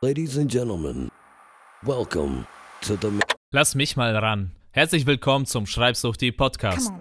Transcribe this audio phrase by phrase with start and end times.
[0.00, 1.10] Ladies and gentlemen,
[1.82, 2.46] welcome
[2.82, 3.10] to the.
[3.50, 4.52] Lass mich mal ran.
[4.70, 6.92] Herzlich willkommen zum Schreibsucht die Podcast.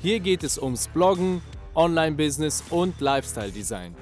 [0.00, 1.42] Hier geht es ums Bloggen,
[1.74, 3.96] Online-Business und Lifestyle-Design.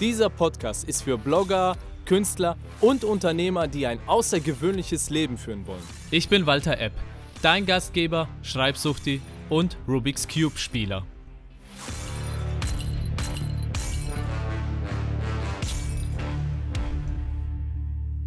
[0.00, 5.84] Dieser Podcast ist für Blogger, Künstler und Unternehmer, die ein außergewöhnliches Leben führen wollen.
[6.10, 6.94] Ich bin Walter Epp,
[7.42, 10.58] dein Gastgeber, Schreibsuchti und Rubik's Cube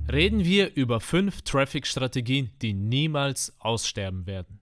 [0.10, 4.62] Reden wir über fünf Traffic-Strategien, die niemals aussterben werden.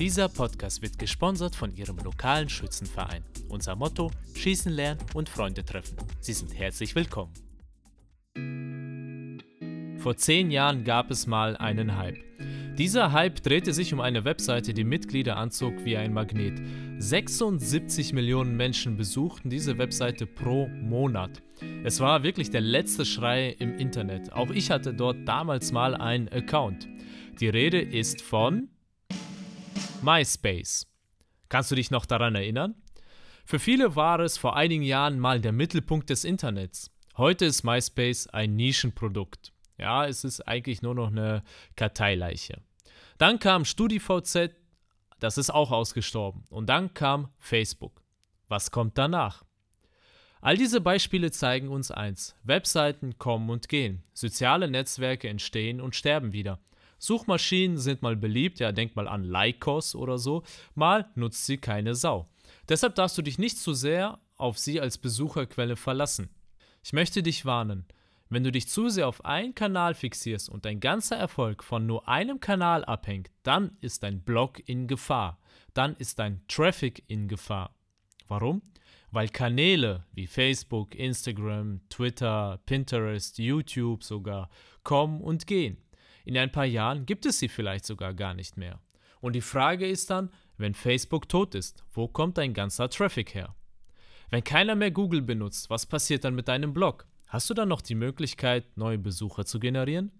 [0.00, 3.22] Dieser Podcast wird gesponsert von Ihrem lokalen Schützenverein.
[3.48, 5.96] Unser Motto: Schießen lernen und Freunde treffen.
[6.18, 7.32] Sie sind herzlich willkommen.
[10.00, 12.18] Vor zehn Jahren gab es mal einen Hype.
[12.78, 16.60] Dieser Hype drehte sich um eine Webseite, die Mitglieder anzog wie ein Magnet.
[16.98, 21.42] 76 Millionen Menschen besuchten diese Webseite pro Monat.
[21.84, 24.30] Es war wirklich der letzte Schrei im Internet.
[24.34, 26.86] Auch ich hatte dort damals mal einen Account.
[27.40, 28.68] Die Rede ist von
[30.02, 30.86] MySpace.
[31.48, 32.74] Kannst du dich noch daran erinnern?
[33.46, 36.90] Für viele war es vor einigen Jahren mal der Mittelpunkt des Internets.
[37.16, 39.55] Heute ist MySpace ein Nischenprodukt.
[39.78, 41.42] Ja, es ist eigentlich nur noch eine
[41.76, 42.62] Karteileiche.
[43.18, 44.50] Dann kam StudiVZ,
[45.20, 46.44] das ist auch ausgestorben.
[46.48, 48.02] Und dann kam Facebook.
[48.48, 49.44] Was kommt danach?
[50.40, 52.36] All diese Beispiele zeigen uns eins.
[52.44, 54.04] Webseiten kommen und gehen.
[54.12, 56.60] Soziale Netzwerke entstehen und sterben wieder.
[56.98, 61.94] Suchmaschinen sind mal beliebt, ja, denk mal an Lycos oder so, mal nutzt sie keine
[61.94, 62.28] Sau.
[62.68, 66.30] Deshalb darfst du dich nicht zu sehr auf sie als Besucherquelle verlassen.
[66.82, 67.86] Ich möchte dich warnen,
[68.28, 72.08] wenn du dich zu sehr auf einen Kanal fixierst und dein ganzer Erfolg von nur
[72.08, 75.38] einem Kanal abhängt, dann ist dein Blog in Gefahr.
[75.74, 77.74] Dann ist dein Traffic in Gefahr.
[78.26, 78.62] Warum?
[79.12, 84.48] Weil Kanäle wie Facebook, Instagram, Twitter, Pinterest, YouTube sogar
[84.82, 85.78] kommen und gehen.
[86.24, 88.80] In ein paar Jahren gibt es sie vielleicht sogar gar nicht mehr.
[89.20, 93.54] Und die Frage ist dann, wenn Facebook tot ist, wo kommt dein ganzer Traffic her?
[94.30, 97.06] Wenn keiner mehr Google benutzt, was passiert dann mit deinem Blog?
[97.26, 100.12] Hast du dann noch die Möglichkeit, neue Besucher zu generieren?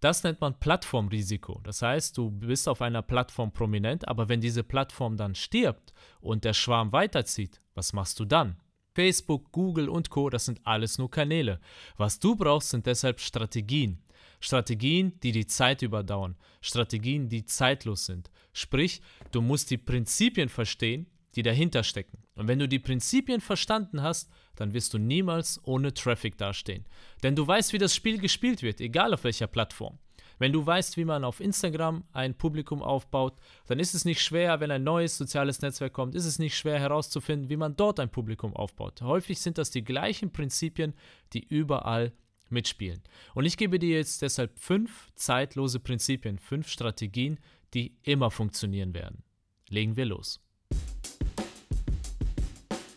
[0.00, 1.60] Das nennt man Plattformrisiko.
[1.62, 6.44] Das heißt, du bist auf einer Plattform prominent, aber wenn diese Plattform dann stirbt und
[6.44, 8.56] der Schwarm weiterzieht, was machst du dann?
[8.94, 11.60] Facebook, Google und Co, das sind alles nur Kanäle.
[11.96, 14.02] Was du brauchst, sind deshalb Strategien.
[14.40, 16.36] Strategien, die die Zeit überdauern.
[16.60, 18.30] Strategien, die zeitlos sind.
[18.52, 19.00] Sprich,
[19.30, 22.18] du musst die Prinzipien verstehen, die dahinter stecken.
[22.34, 26.86] Und wenn du die Prinzipien verstanden hast, dann wirst du niemals ohne Traffic dastehen.
[27.22, 29.98] Denn du weißt, wie das Spiel gespielt wird, egal auf welcher Plattform.
[30.38, 34.60] Wenn du weißt, wie man auf Instagram ein Publikum aufbaut, dann ist es nicht schwer,
[34.60, 38.10] wenn ein neues soziales Netzwerk kommt, ist es nicht schwer herauszufinden, wie man dort ein
[38.10, 39.02] Publikum aufbaut.
[39.02, 40.94] Häufig sind das die gleichen Prinzipien,
[41.32, 42.12] die überall
[42.48, 43.02] mitspielen.
[43.34, 47.38] Und ich gebe dir jetzt deshalb fünf zeitlose Prinzipien, fünf Strategien,
[47.72, 49.22] die immer funktionieren werden.
[49.68, 50.40] Legen wir los.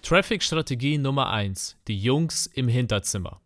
[0.06, 1.78] Traffic-Strategie Nummer 1.
[1.88, 3.42] Die Jungs im Hinterzimmer.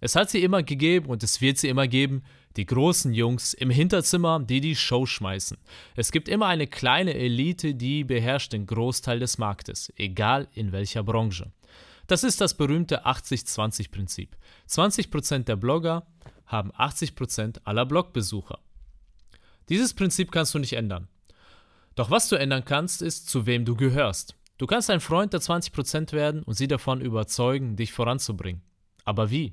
[0.00, 2.24] Es hat sie immer gegeben und es wird sie immer geben,
[2.56, 5.56] die großen Jungs im Hinterzimmer, die die Show schmeißen.
[5.94, 11.04] Es gibt immer eine kleine Elite, die beherrscht den Großteil des Marktes, egal in welcher
[11.04, 11.52] Branche.
[12.08, 14.30] Das ist das berühmte 80-20-Prinzip.
[14.68, 16.04] 20% der Blogger
[16.46, 18.58] haben 80% aller Blogbesucher.
[19.68, 21.06] Dieses Prinzip kannst du nicht ändern.
[21.94, 24.34] Doch was du ändern kannst, ist, zu wem du gehörst.
[24.58, 28.62] Du kannst ein Freund der 20% werden und sie davon überzeugen, dich voranzubringen.
[29.04, 29.52] Aber wie?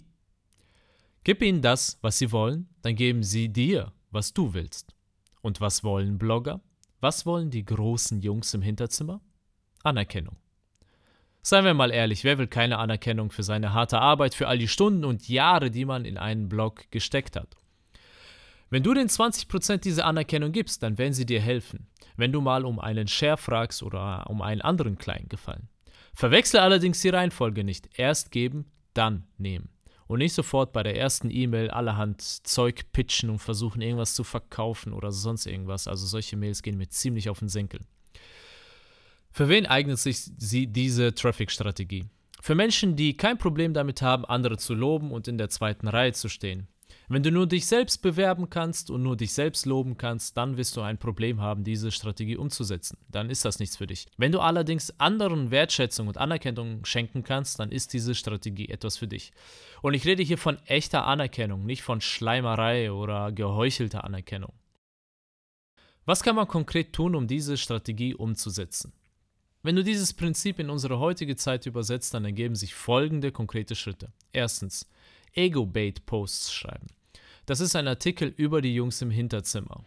[1.25, 4.95] Gib ihnen das, was sie wollen, dann geben sie dir, was du willst.
[5.41, 6.61] Und was wollen Blogger?
[7.01, 9.19] Was wollen die großen Jungs im Hinterzimmer?
[9.83, 10.37] Anerkennung.
[11.41, 14.69] Seien wir mal ehrlich, wer will keine Anerkennung für seine harte Arbeit, für all die
[14.69, 17.57] Stunden und Jahre, die man in einen Blog gesteckt hat?
[18.69, 22.65] Wenn du den 20% diese Anerkennung gibst, dann werden sie dir helfen, wenn du mal
[22.65, 25.69] um einen Share fragst oder um einen anderen kleinen Gefallen.
[26.13, 27.89] Verwechsle allerdings die Reihenfolge nicht.
[27.97, 29.69] Erst geben, dann nehmen.
[30.05, 34.93] Und nicht sofort bei der ersten E-Mail allerhand Zeug pitchen und versuchen, irgendwas zu verkaufen
[34.93, 35.87] oder sonst irgendwas.
[35.87, 37.79] Also solche Mails gehen mir ziemlich auf den Senkel.
[39.31, 42.05] Für wen eignet sich diese Traffic-Strategie?
[42.39, 46.13] Für Menschen, die kein Problem damit haben, andere zu loben und in der zweiten Reihe
[46.13, 46.67] zu stehen.
[47.09, 50.77] Wenn du nur dich selbst bewerben kannst und nur dich selbst loben kannst, dann wirst
[50.77, 52.97] du ein Problem haben, diese Strategie umzusetzen.
[53.09, 54.07] Dann ist das nichts für dich.
[54.17, 59.07] Wenn du allerdings anderen Wertschätzung und Anerkennung schenken kannst, dann ist diese Strategie etwas für
[59.07, 59.33] dich.
[59.81, 64.53] Und ich rede hier von echter Anerkennung, nicht von Schleimerei oder geheuchelter Anerkennung.
[66.05, 68.93] Was kann man konkret tun, um diese Strategie umzusetzen?
[69.61, 74.11] Wenn du dieses Prinzip in unsere heutige Zeit übersetzt, dann ergeben sich folgende konkrete Schritte.
[74.33, 74.89] Erstens,
[75.33, 76.87] Ego-Bait-Posts schreiben.
[77.45, 79.83] Das ist ein Artikel über die Jungs im Hinterzimmer.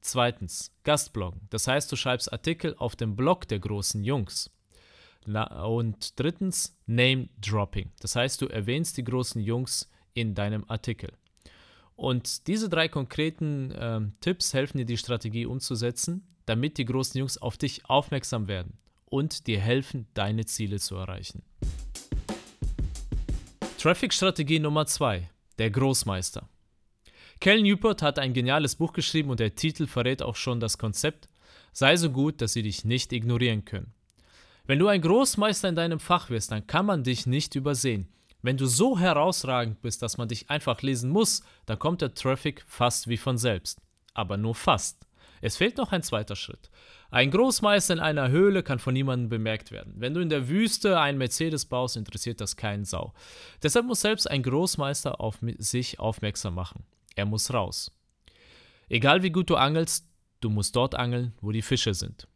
[0.00, 1.40] Zweitens, Gastbloggen.
[1.50, 4.50] Das heißt, du schreibst Artikel auf dem Blog der großen Jungs.
[5.26, 7.90] Na, und drittens, Name Dropping.
[8.00, 11.12] Das heißt, du erwähnst die großen Jungs in deinem Artikel.
[11.96, 17.36] Und diese drei konkreten äh, Tipps helfen dir, die Strategie umzusetzen, damit die großen Jungs
[17.38, 21.42] auf dich aufmerksam werden und dir helfen, deine Ziele zu erreichen.
[23.78, 25.30] Traffic-Strategie Nummer 2.
[25.58, 26.48] Der Großmeister.
[27.38, 31.28] Cal Newport hat ein geniales Buch geschrieben und der Titel verrät auch schon das Konzept.
[31.72, 33.94] Sei so gut, dass sie dich nicht ignorieren können.
[34.66, 38.08] Wenn du ein Großmeister in deinem Fach wirst, dann kann man dich nicht übersehen.
[38.42, 42.64] Wenn du so herausragend bist, dass man dich einfach lesen muss, dann kommt der Traffic
[42.66, 43.80] fast wie von selbst.
[44.12, 45.06] Aber nur fast.
[45.40, 46.70] Es fehlt noch ein zweiter Schritt.
[47.10, 49.94] Ein Großmeister in einer Höhle kann von niemandem bemerkt werden.
[49.96, 53.14] Wenn du in der Wüste einen Mercedes baust, interessiert das keinen Sau.
[53.62, 56.84] Deshalb muss selbst ein Großmeister auf sich aufmerksam machen.
[57.16, 57.90] Er muss raus.
[58.88, 60.06] Egal wie gut du angelst,
[60.40, 62.28] du musst dort angeln, wo die Fische sind.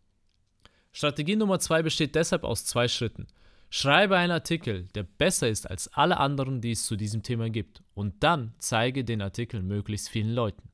[0.93, 3.27] Strategie Nummer zwei besteht deshalb aus zwei Schritten.
[3.71, 7.83] Schreibe einen Artikel, der besser ist als alle anderen, die es zu diesem Thema gibt,
[7.95, 10.72] und dann zeige den Artikel möglichst vielen Leuten.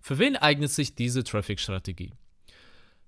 [0.00, 2.12] Für wen eignet sich diese Traffic-Strategie?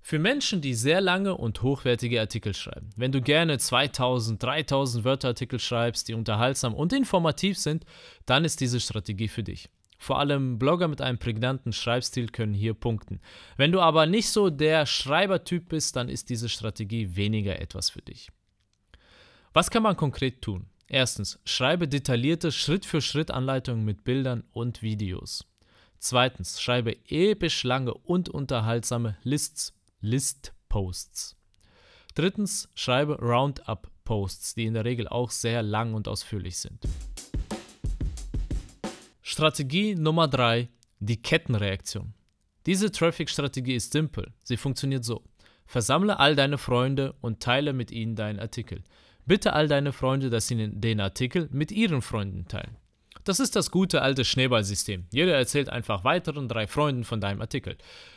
[0.03, 2.91] Für Menschen, die sehr lange und hochwertige Artikel schreiben.
[2.97, 7.85] Wenn du gerne 2000, 3000 Wörter Artikel schreibst, die unterhaltsam und informativ sind,
[8.27, 9.69] dann ist diese Strategie für dich.
[9.99, 13.21] Vor allem Blogger mit einem prägnanten Schreibstil können hier punkten.
[13.59, 18.01] Wenn du aber nicht so der Schreibertyp bist, dann ist diese Strategie weniger etwas für
[18.01, 18.31] dich.
[19.53, 20.71] Was kann man konkret tun?
[20.87, 25.50] Erstens, schreibe detaillierte Schritt-für-Schritt-Anleitungen mit Bildern und Videos.
[26.03, 31.37] Zweitens, schreibe episch lange und unterhaltsame Lists, List-Posts.
[32.15, 36.89] Drittens, schreibe Roundup-Posts, die in der Regel auch sehr lang und ausführlich sind.
[39.21, 40.71] Strategie Nummer 3,
[41.01, 42.15] die Kettenreaktion.
[42.65, 44.33] Diese Traffic-Strategie ist simpel.
[44.43, 45.23] Sie funktioniert so.
[45.67, 48.85] Versammle all deine Freunde und teile mit ihnen deinen Artikel.
[49.27, 52.80] Bitte all deine Freunde, dass sie den Artikel mit ihren Freunden teilen.
[53.31, 55.05] Das ist das gute alte Schneeballsystem.
[55.13, 57.77] Jeder erzählt einfach weiteren drei Freunden von deinem Artikel.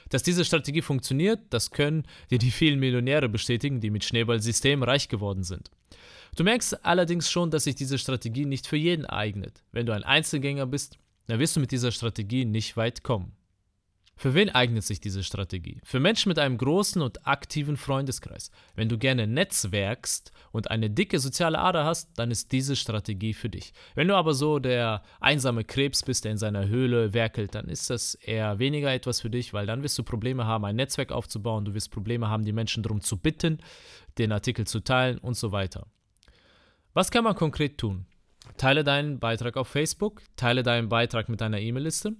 [0.09, 5.09] Dass diese Strategie funktioniert, das können dir die vielen Millionäre bestätigen, die mit Schneeballsystem reich
[5.09, 5.69] geworden sind.
[6.35, 9.61] Du merkst allerdings schon, dass sich diese Strategie nicht für jeden eignet.
[9.71, 13.33] Wenn du ein Einzelgänger bist, dann wirst du mit dieser Strategie nicht weit kommen.
[14.15, 15.81] Für wen eignet sich diese Strategie?
[15.83, 18.51] Für Menschen mit einem großen und aktiven Freundeskreis.
[18.75, 23.49] Wenn du gerne netzwerkst und eine dicke soziale Ader hast, dann ist diese Strategie für
[23.49, 23.73] dich.
[23.95, 27.89] Wenn du aber so der einsame Krebs bist, der in seiner Höhle werkelt, dann ist
[27.89, 31.65] das eher weniger etwas für dich, weil dann wirst du Probleme haben, ein Netzwerk aufzubauen,
[31.65, 33.57] du wirst Probleme haben, die Menschen darum zu bitten,
[34.19, 35.87] den Artikel zu teilen und so weiter.
[36.93, 38.05] Was kann man konkret tun?
[38.57, 42.15] Teile deinen Beitrag auf Facebook, teile deinen Beitrag mit deiner E-Mail-Liste,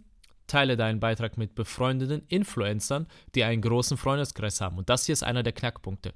[0.48, 4.78] teile deinen Beitrag mit befreundeten Influencern, die einen großen Freundeskreis haben.
[4.78, 6.13] Und das hier ist einer der Knackpunkte.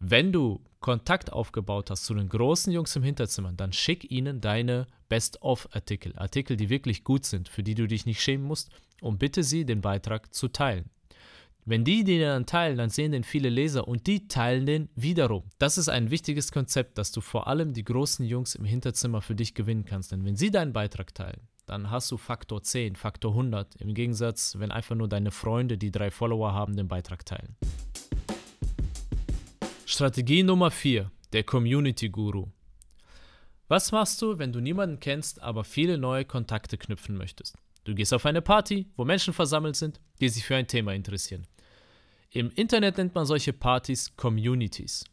[0.00, 4.86] Wenn du Kontakt aufgebaut hast zu den großen Jungs im Hinterzimmer, dann schick ihnen deine
[5.08, 6.16] Best-of-Artikel.
[6.16, 8.70] Artikel, die wirklich gut sind, für die du dich nicht schämen musst,
[9.00, 10.90] und bitte sie, den Beitrag zu teilen.
[11.64, 15.44] Wenn die den dann teilen, dann sehen den viele Leser und die teilen den wiederum.
[15.58, 19.34] Das ist ein wichtiges Konzept, dass du vor allem die großen Jungs im Hinterzimmer für
[19.34, 20.10] dich gewinnen kannst.
[20.10, 23.76] Denn wenn sie deinen Beitrag teilen, dann hast du Faktor 10, Faktor 100.
[23.76, 27.56] Im Gegensatz, wenn einfach nur deine Freunde, die drei Follower haben, den Beitrag teilen.
[29.84, 32.46] Strategie Nummer 4, der Community Guru.
[33.68, 37.56] Was machst du, wenn du niemanden kennst, aber viele neue Kontakte knüpfen möchtest?
[37.84, 41.46] Du gehst auf eine Party, wo Menschen versammelt sind, die sich für ein Thema interessieren.
[42.30, 45.04] Im Internet nennt man solche Partys Communities.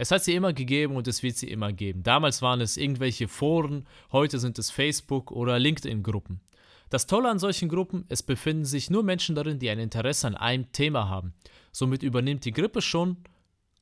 [0.00, 2.04] Es hat sie immer gegeben und es wird sie immer geben.
[2.04, 6.40] Damals waren es irgendwelche Foren, heute sind es Facebook- oder LinkedIn-Gruppen.
[6.88, 10.36] Das Tolle an solchen Gruppen, es befinden sich nur Menschen darin, die ein Interesse an
[10.36, 11.34] einem Thema haben.
[11.72, 13.16] Somit übernimmt die Grippe schon,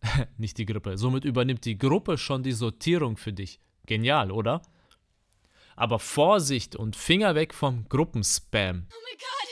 [0.39, 3.61] nicht die Grippe, somit übernimmt die Gruppe schon die Sortierung für dich.
[3.85, 4.63] Genial, oder?
[5.77, 8.87] Aber Vorsicht und Finger weg vom Gruppenspam.
[8.91, 9.46] Oh my God.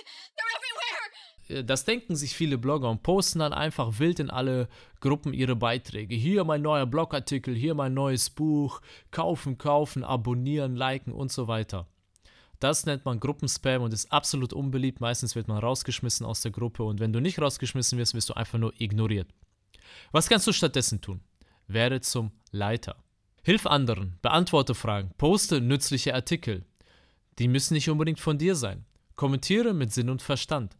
[1.49, 4.69] Äh, das denken sich viele Blogger und posten dann einfach wild in alle
[5.01, 6.15] Gruppen ihre Beiträge.
[6.15, 11.87] Hier mein neuer Blogartikel, hier mein neues Buch, kaufen, kaufen, abonnieren, liken und so weiter.
[12.61, 15.01] Das nennt man Gruppenspam und ist absolut unbeliebt.
[15.01, 18.35] Meistens wird man rausgeschmissen aus der Gruppe und wenn du nicht rausgeschmissen wirst, wirst du
[18.35, 19.29] einfach nur ignoriert.
[20.13, 21.21] Was kannst du stattdessen tun?
[21.67, 22.97] Werde zum Leiter.
[23.43, 26.65] Hilf anderen, beantworte Fragen, poste nützliche Artikel.
[27.39, 28.87] Die müssen nicht unbedingt von dir sein.
[29.17, 30.77] Kommentiere mit Sinn und Verstand.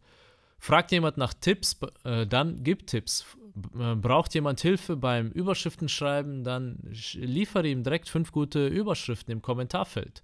[0.57, 3.25] Fragt jemand nach Tipps, äh, dann gib Tipps.
[3.79, 6.79] äh, braucht jemand Hilfe beim Überschriften schreiben, dann
[7.13, 10.23] liefere ihm direkt fünf gute Überschriften im Kommentarfeld.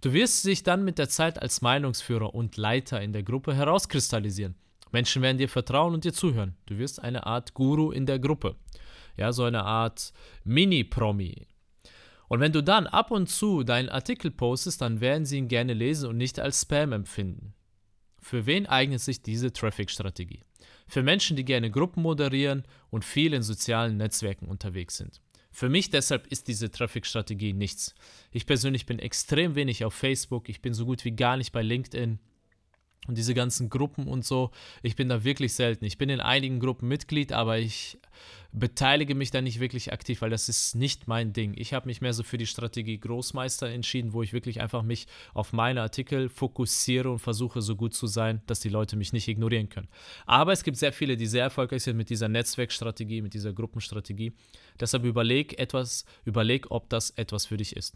[0.00, 4.56] Du wirst dich dann mit der Zeit als Meinungsführer und Leiter in der Gruppe herauskristallisieren.
[4.92, 6.56] Menschen werden dir vertrauen und dir zuhören.
[6.66, 8.56] Du wirst eine Art Guru in der Gruppe.
[9.16, 10.12] Ja, so eine Art
[10.44, 11.46] Mini-Promi.
[12.28, 15.74] Und wenn du dann ab und zu deinen Artikel postest, dann werden sie ihn gerne
[15.74, 17.54] lesen und nicht als Spam empfinden.
[18.28, 20.42] Für wen eignet sich diese Traffic-Strategie?
[20.88, 25.22] Für Menschen, die gerne Gruppen moderieren und viel in sozialen Netzwerken unterwegs sind.
[25.52, 27.94] Für mich deshalb ist diese Traffic-Strategie nichts.
[28.32, 31.62] Ich persönlich bin extrem wenig auf Facebook, ich bin so gut wie gar nicht bei
[31.62, 32.18] LinkedIn.
[33.06, 34.50] Und diese ganzen Gruppen und so,
[34.82, 35.84] ich bin da wirklich selten.
[35.84, 37.98] Ich bin in einigen Gruppen Mitglied, aber ich
[38.52, 41.54] beteilige mich da nicht wirklich aktiv, weil das ist nicht mein Ding.
[41.56, 45.06] Ich habe mich mehr so für die Strategie Großmeister entschieden, wo ich wirklich einfach mich
[45.34, 49.28] auf meine Artikel fokussiere und versuche so gut zu sein, dass die Leute mich nicht
[49.28, 49.88] ignorieren können.
[50.24, 54.32] Aber es gibt sehr viele, die sehr erfolgreich sind mit dieser Netzwerkstrategie, mit dieser Gruppenstrategie.
[54.80, 57.94] Deshalb überleg etwas, überleg, ob das etwas für dich ist.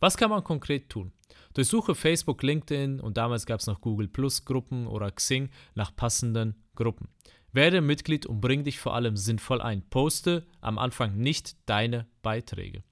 [0.00, 1.12] Was kann man konkret tun?
[1.54, 6.56] Durchsuche Facebook, LinkedIn und damals gab es noch Google Plus Gruppen oder Xing nach passenden
[6.74, 7.08] Gruppen.
[7.52, 9.88] Werde Mitglied und bring dich vor allem sinnvoll ein.
[9.88, 12.82] Poste am Anfang nicht deine Beiträge.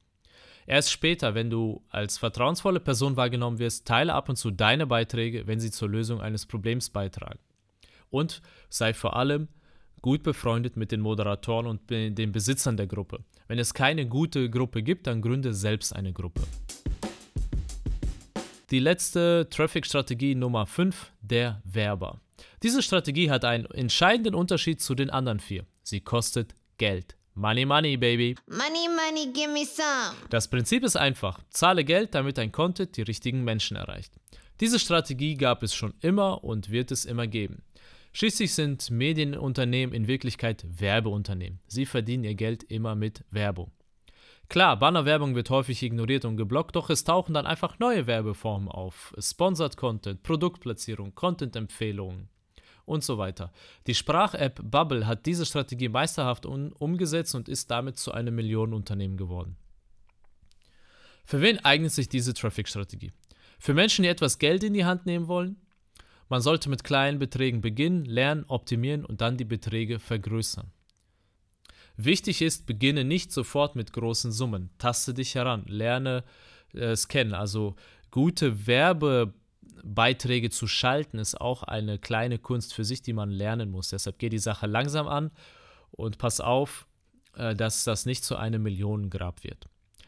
[0.66, 5.48] Erst später, wenn du als vertrauensvolle Person wahrgenommen wirst, teile ab und zu deine Beiträge,
[5.48, 7.40] wenn sie zur Lösung eines Problems beitragen.
[8.10, 9.48] Und sei vor allem
[10.02, 13.24] gut befreundet mit den Moderatoren und den Besitzern der Gruppe.
[13.52, 16.40] Wenn es keine gute Gruppe gibt, dann gründe selbst eine Gruppe.
[18.70, 22.18] Die letzte Traffic-Strategie Nummer 5, der Werber.
[22.62, 25.66] Diese Strategie hat einen entscheidenden Unterschied zu den anderen vier.
[25.82, 27.14] Sie kostet Geld.
[27.34, 28.36] Money, money, baby.
[28.46, 30.16] Money, money, give me some.
[30.30, 31.38] Das Prinzip ist einfach.
[31.50, 34.14] Zahle Geld, damit dein Content die richtigen Menschen erreicht.
[34.60, 37.62] Diese Strategie gab es schon immer und wird es immer geben.
[38.12, 41.60] Schließlich sind Medienunternehmen in Wirklichkeit Werbeunternehmen.
[41.66, 43.72] Sie verdienen ihr Geld immer mit Werbung.
[44.48, 49.14] Klar, Bannerwerbung wird häufig ignoriert und geblockt, doch es tauchen dann einfach neue Werbeformen auf.
[49.18, 52.28] Sponsored Content, Produktplatzierung, Content-Empfehlungen
[52.84, 53.50] und so weiter.
[53.86, 59.56] Die Sprach-App Bubble hat diese Strategie meisterhaft umgesetzt und ist damit zu einem Millionenunternehmen geworden.
[61.24, 63.12] Für wen eignet sich diese Traffic-Strategie?
[63.58, 65.56] Für Menschen, die etwas Geld in die Hand nehmen wollen?
[66.32, 70.72] Man sollte mit kleinen Beträgen beginnen, lernen, optimieren und dann die Beträge vergrößern.
[71.98, 74.70] Wichtig ist, beginne nicht sofort mit großen Summen.
[74.78, 76.24] Taste dich heran, lerne
[76.72, 77.34] äh, es kennen.
[77.34, 77.76] Also
[78.10, 83.90] gute Werbebeiträge zu schalten ist auch eine kleine Kunst für sich, die man lernen muss.
[83.90, 85.32] Deshalb geh die Sache langsam an
[85.90, 86.86] und pass auf,
[87.36, 89.66] äh, dass das nicht zu einem Millionengrab wird.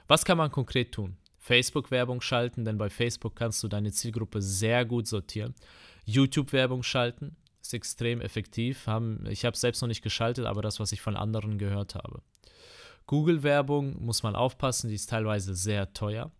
[0.08, 1.18] Was kann man konkret tun?
[1.40, 5.54] Facebook-Werbung schalten, denn bei Facebook kannst du deine Zielgruppe sehr gut sortieren.
[6.04, 8.86] YouTube-Werbung schalten, ist extrem effektiv.
[8.86, 11.94] Haben, ich habe es selbst noch nicht geschaltet, aber das, was ich von anderen gehört
[11.94, 12.22] habe.
[13.06, 16.30] Google-Werbung muss man aufpassen, die ist teilweise sehr teuer.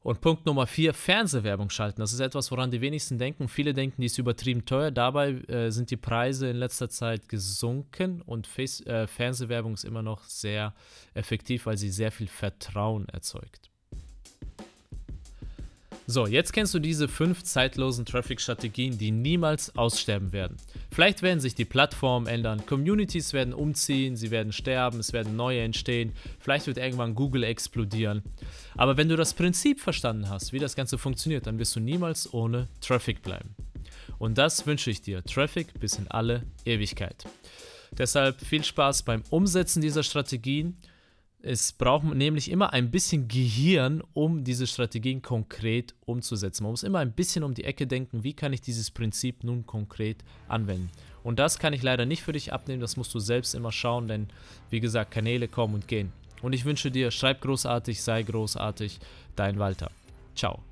[0.00, 2.00] Und Punkt Nummer vier, Fernsehwerbung schalten.
[2.00, 3.48] Das ist etwas, woran die wenigsten denken.
[3.48, 4.90] Viele denken, die ist übertrieben teuer.
[4.90, 10.02] Dabei äh, sind die Preise in letzter Zeit gesunken und Face äh, Fernsehwerbung ist immer
[10.02, 10.72] noch sehr
[11.14, 13.67] effektiv, weil sie sehr viel Vertrauen erzeugt.
[16.10, 20.56] So, jetzt kennst du diese fünf zeitlosen Traffic-Strategien, die niemals aussterben werden.
[20.90, 25.60] Vielleicht werden sich die Plattformen ändern, Communities werden umziehen, sie werden sterben, es werden neue
[25.60, 28.22] entstehen, vielleicht wird irgendwann Google explodieren.
[28.74, 32.32] Aber wenn du das Prinzip verstanden hast, wie das Ganze funktioniert, dann wirst du niemals
[32.32, 33.54] ohne Traffic bleiben.
[34.18, 37.26] Und das wünsche ich dir, Traffic bis in alle Ewigkeit.
[37.92, 40.78] Deshalb viel Spaß beim Umsetzen dieser Strategien
[41.42, 46.64] es braucht nämlich immer ein bisschen Gehirn, um diese Strategien konkret umzusetzen.
[46.64, 49.64] Man muss immer ein bisschen um die Ecke denken, wie kann ich dieses Prinzip nun
[49.64, 50.90] konkret anwenden.
[51.22, 54.08] Und das kann ich leider nicht für dich abnehmen, das musst du selbst immer schauen,
[54.08, 54.28] denn
[54.70, 56.12] wie gesagt, Kanäle kommen und gehen.
[56.42, 58.98] Und ich wünsche dir, schreib großartig, sei großartig,
[59.36, 59.90] dein Walter.
[60.34, 60.67] Ciao.